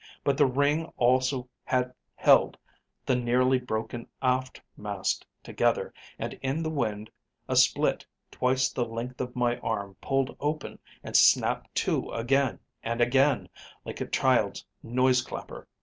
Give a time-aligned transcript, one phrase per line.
[0.23, 2.57] But the ring also had held
[3.05, 7.11] the nearly broken aft mast together, and in the wind,
[7.47, 12.99] a split twice the length of my arm pulled open and snapped to again and
[12.99, 13.47] again
[13.85, 15.67] like a child's noise clapper.